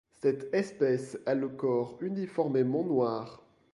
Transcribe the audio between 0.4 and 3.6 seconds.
espèce a le corps uniformément noir.